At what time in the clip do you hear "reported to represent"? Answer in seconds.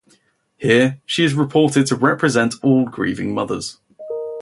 1.35-2.55